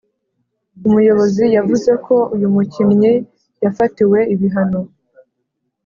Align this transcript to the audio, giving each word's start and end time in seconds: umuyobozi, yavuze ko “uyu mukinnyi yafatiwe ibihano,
umuyobozi, 0.87 1.43
yavuze 1.57 1.91
ko 2.05 2.15
“uyu 2.35 2.47
mukinnyi 2.53 3.13
yafatiwe 3.63 4.19
ibihano, 4.33 4.81